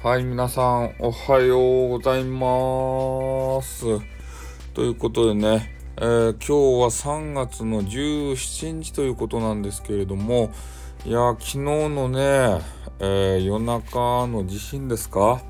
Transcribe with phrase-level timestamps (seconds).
[0.00, 3.84] はい、皆さん、おはようございます。
[4.72, 10.52] ということでね、えー今日は3月の17日ということなんですけれども、
[11.04, 12.62] いや、昨日のね、
[13.00, 15.42] えー夜中の地震ですか？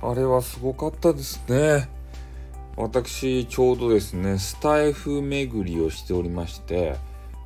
[0.00, 1.90] あれはすごかったですね。
[2.78, 6.96] 私、ちょうどですね、スタイフ巡りをしておりまして、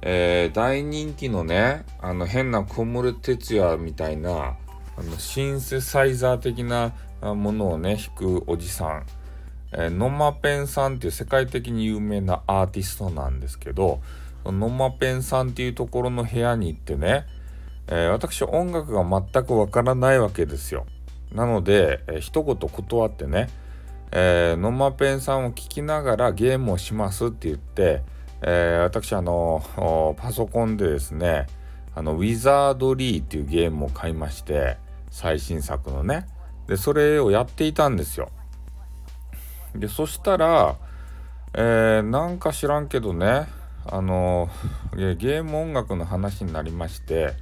[0.01, 4.57] えー大人気のね、あの変な小室哲也みたいな、
[4.99, 9.07] あのシンセサイザー的なものをね、弾くおじさん、
[9.73, 14.01] えーノマペンさんっていう世界的に有名なアーティストなんですけど、
[14.45, 17.27] ノマペンさんっていうところの部屋に行ってね、
[17.89, 20.87] えー私音楽が全くわからないわけですよ。
[21.33, 23.49] なので、えー一言断ってね、
[24.13, 28.03] えーノマペンさんを聞きながらゲームをしますって言って、
[28.43, 29.63] えー私あの
[30.19, 31.47] パソコンでですね
[31.95, 34.77] あのウィザードリーっていうゲームを買いまして
[35.17, 36.27] 最新作のね。
[36.69, 38.29] でそれをやっていたんですよ。
[39.75, 40.77] でそしたら、
[41.55, 43.47] えーなんか知らんけどね
[43.87, 44.51] あの
[44.95, 47.33] ゲーム音楽の話になりまして、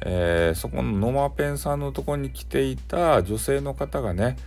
[0.00, 4.38] えーそこのノマペンさんのとこに来ていた女性の方がね、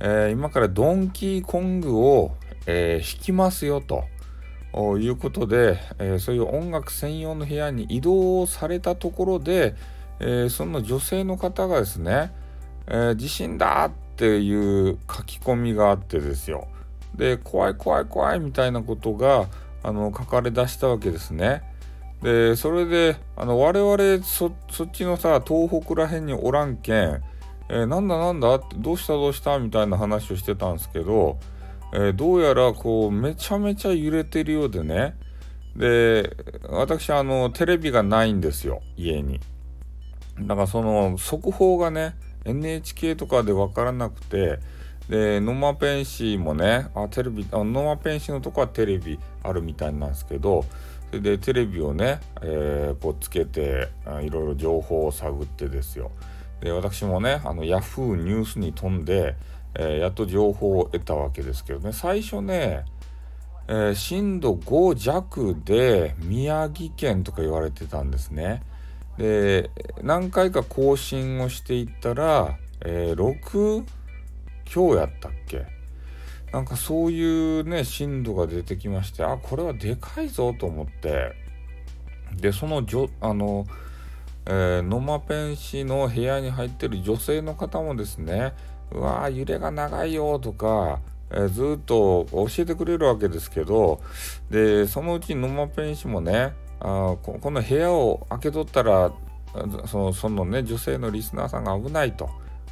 [0.00, 2.34] えー今からドンキーコングを、
[2.66, 4.04] えー弾きますよと
[4.98, 9.74] いうことで、えそういう音楽専用の部屋に移動されたところで、
[10.20, 12.32] えーその女性の方がですね、
[12.86, 16.68] えー地震だっていう書き込みがあってですよ。
[17.14, 19.46] で怖い怖い怖いみたいなことが
[19.82, 21.62] あの書かれ出したわけですね。
[22.22, 24.52] でそれであの我々そっ
[24.92, 27.22] ちのさ東北らへんにおらんけん、
[27.68, 31.38] えーなんだなんだってどうしたどうしたみたいな話をしてたんですけど、
[31.92, 35.16] えーどうやらこうめちゃめちゃ揺れてるようでね。
[35.76, 36.36] で
[36.68, 39.40] 私あのテレビがないんですよ家に。
[40.40, 44.58] だからその速報がね NHK とかで分からなくて
[45.08, 50.64] でノマペンシーもねあテレビあノマペンシーのとこはテレビあるみたいなんですけど
[51.10, 53.88] それでテレビをね、えーこうつけて
[54.22, 56.10] いろいろ情報を探ってですよ。
[56.60, 59.36] で私もねあのヤフーニュースに飛んで、
[59.74, 61.92] えーやっと情報を得たわけですけどね。
[61.92, 62.84] 最初ね、
[63.68, 68.62] えー震度5弱で宮城県とか言われてたんですね。
[69.18, 69.70] で
[70.02, 73.84] 何回か更新をしていったら、えー6
[74.64, 75.66] 強やったっけ？
[76.52, 81.32] なんかそういうね震度が出てきましてあこれはでかいぞと思って。
[82.36, 83.66] でそのじょあの、
[84.46, 88.52] えーノマペン氏の部屋に入ってる女性の方もですね
[88.90, 91.00] うわー揺れが長いよとか、
[91.30, 94.00] えずっと教えてくれるわけですけど
[94.50, 99.10] でそのうちノマペン氏もねあここの部屋を開けとったら
[99.86, 102.28] そのそのね女性のリスナーさんが危ないと。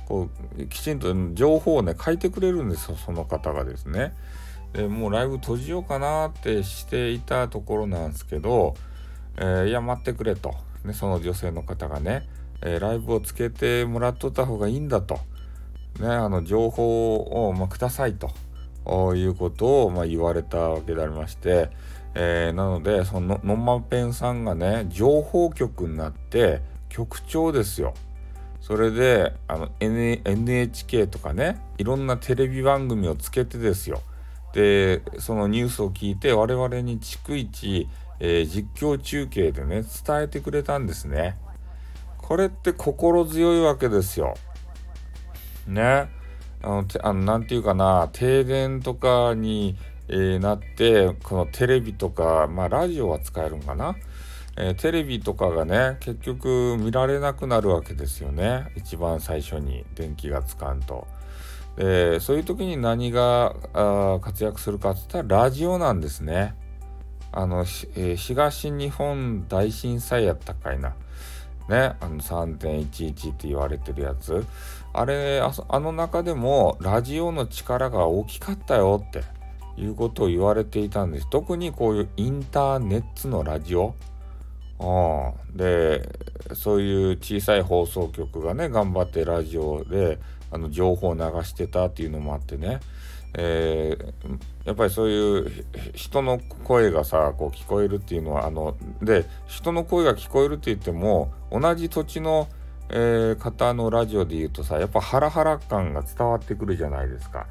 [0.07, 0.29] こ
[0.59, 4.13] うきちんと情報をね書いてくれるんですよその方がですね。
[4.73, 8.75] でもうライブ閉じようかなってしていたところなんですけど、
[9.37, 12.29] えーいや待ってくれと、ね、その女性の方がね、
[12.63, 15.21] えーライブをつけてもらっとった方がいいんだと、
[16.01, 18.31] ね、あの情報を、まあ、くださいと。
[18.87, 21.71] いうことを、まあ、言われたわけでありまして、
[22.15, 27.95] えーなのでそののまペンさんがね情報局になって局長ですよ。
[28.61, 34.03] それであの、N、NHK とかねいろんなテレビ番組をつけてですよ。
[34.53, 37.89] でそのニュースを聞いて我々に逐一、
[38.21, 41.37] えー実況中継でね伝えてくれたんですね。
[42.19, 44.35] これって心強いわけですよ。
[45.67, 46.09] ね。
[46.63, 49.77] あのてあのなんていうかな停電とかに、
[50.09, 53.97] えーなってこのテレビとかまあラジオは使えるんかな
[54.57, 61.07] えーテレビとかがね結局見られなくなるわけですよね一番最初に電気がつかんと。
[61.77, 66.55] でそういう時に何があ活躍するかって言ったらラジオなんですね。
[67.33, 70.95] あの、えー東日本大震災やったかいな。
[71.73, 74.45] ね、あの3.11って言われてるやつ。
[74.93, 79.23] あれあの中でもラジオの力が大きかったよって
[79.81, 81.31] いうことを言われていたんです。
[81.31, 83.95] 特にこういうインターネットのラジオ。
[84.81, 86.09] うん、で
[86.55, 90.19] そういう小さい放送局がね頑張ってラジオで
[90.51, 92.81] あの情報を流してたっていうのもあってね、
[93.35, 94.13] えー
[94.65, 95.65] やっぱりそういう
[95.95, 102.49] 人の声がさこう聞こえるっていうのはあので人の声が聞こえるって言っても同じ土地の、
[102.91, 107.47] えー方のラジオで言うとさやっぱハラハラ感が伝わってくるじゃないですか。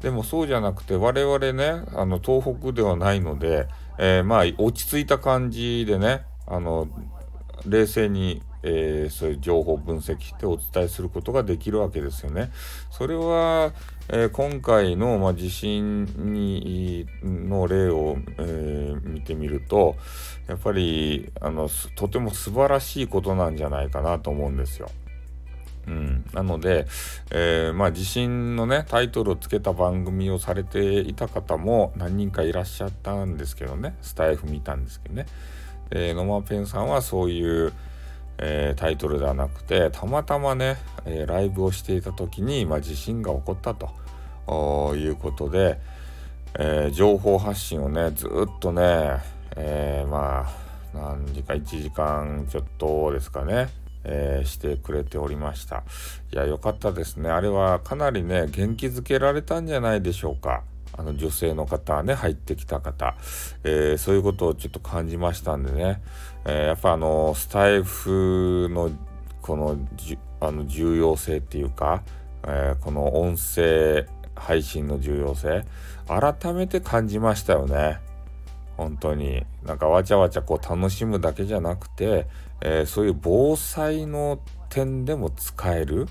[0.00, 3.66] でもそうじゃなくて我々ねあの東北ではないので、
[3.98, 6.88] えーまあ落ち着いた感じでねあの
[7.66, 12.50] 冷静に、えー、そういう情報分析してお伝えすることができるわけですよね。
[12.90, 13.72] それは、
[14.08, 19.96] えー、今回の、まあ、地震にの例を、えー、見てみると
[20.48, 24.90] やっぱりあのとても素晴らしいことなんじゃないかなと思うんですよ。
[25.86, 26.86] うん、なので、
[27.32, 35.26] えー、まあ地震のねタイトルをつけた番組をされていた方も何人かいらっしゃったんですけどねスタイフ見たんですけどね、
[35.90, 37.72] えー、野間ペンさんはそういう、
[38.38, 45.78] えー、タイトルではなくてたまたまね、えライブをしていた時に、まあ、地震が起こったということで、
[46.58, 48.30] え情報発信をねずっ
[48.60, 49.18] とね、
[49.56, 50.62] えまあ
[50.94, 53.68] 何時か1時間ちょっとですかね
[54.04, 55.84] え、してくれておりました。
[56.32, 57.30] いや、よかったですね。
[57.30, 60.64] あれはかなりね、元気づけられたんじゃないでしょうか。
[60.92, 63.16] あの女性の方ね、入ってきた方、
[63.64, 66.02] えー、そういうことをちょっと感じましたんでね、
[66.44, 68.90] えー、やっぱあの、スタイフの
[69.40, 69.76] この
[70.40, 72.02] あの重要性っていうか、
[72.46, 75.64] えこの音声配信の重要性、
[76.06, 78.00] 改めて感じましたよね。
[78.76, 82.26] 本当になんかわちゃわちゃこう楽しむだけじゃなくて、
[82.60, 86.08] え、そういう防災の点でも使える、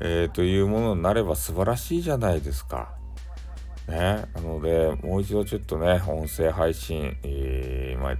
[0.00, 2.94] え、というものになれば素晴らしいじゃないですか。
[3.88, 8.16] ね、なのでもう一度ちょっとね音声配信、えー、まあ、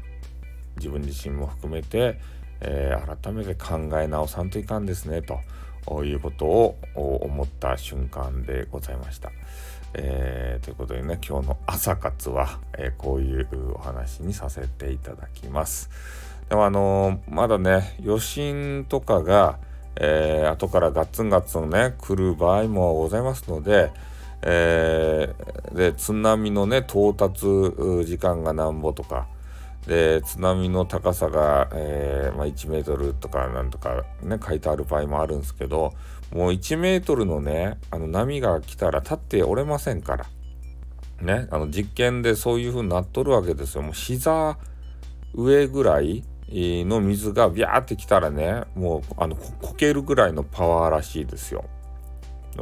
[0.77, 2.19] 自分自身も含めて、
[2.61, 9.31] え改めて考え直さんといかんですねということを思った瞬間でございました。
[9.95, 15.91] えー、ということでね今日の朝活は、え、こういうお話にさせていただきます。
[16.49, 19.59] でもあの、まだね余震とかが、
[19.97, 23.93] えー、後からガッツンガッツンね来る場合もございますので、
[24.43, 25.02] えー、
[25.75, 27.47] で津波のね到達
[28.05, 29.27] 時間がなんぼとか
[29.87, 35.93] で津波の高さが、えーまあ、1メートルとかなんとかね書いてある場合もあるんですけど
[36.33, 40.27] もう1メートルのねあの波が来たら立って折れませんから
[41.21, 43.83] ねあの実験でそういう風になっとるわけですよ。
[43.83, 44.59] もう膝
[45.35, 51.65] 上ぐらいの水がビャーってきたらねもうあのこけるぐらいのパワーらしいですよ。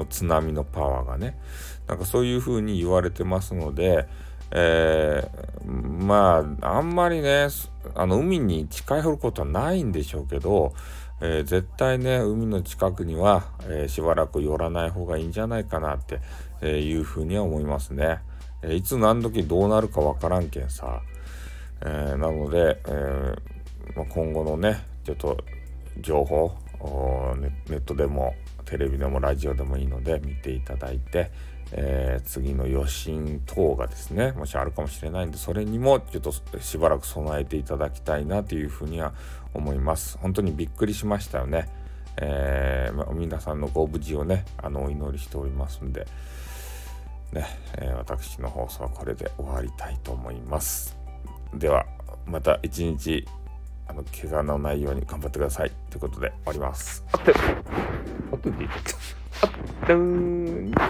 [0.09, 1.39] 津波のパワーがね。
[1.91, 4.07] なんかそういう風に言われてますので
[4.53, 7.49] えー、まああんまりね
[7.95, 10.75] あの海に近寄ることはないんでしょうけど、
[11.21, 16.21] えー、絶対ね海の近くには、えー、しばらく寄らない方がいいんじゃないかなって、
[16.67, 18.19] いうふうには思いますね。
[18.63, 21.01] えいつ何時どうなるかわからんけんさ、
[21.83, 23.35] えなので、え
[23.97, 25.39] ま今後のねちょっと
[26.01, 26.53] 情報
[27.69, 28.35] ネットでも
[28.65, 31.31] テレビでもラジオでもいいので見ていただいて、
[31.73, 39.13] えー、次の余震等がですねもしあるかもしれないんでそれにもちょっとしばらく備えていただきたいなというふうには
[39.55, 40.19] 思います。
[40.19, 41.69] 本当にびっくりしましたよね、
[42.17, 46.07] えー、ま皆さんのご無事をねあのお祈りしておりますんで
[47.33, 47.47] ね、
[47.79, 50.97] えー、私の放送はこれで終わりたいと思います。
[51.55, 51.87] では
[52.27, 53.27] また一日
[53.87, 55.73] あの怪我のないように頑張ってください。
[55.91, 57.05] ということで終わります。
[57.13, 58.49] あってあって
[59.83, 60.90] あって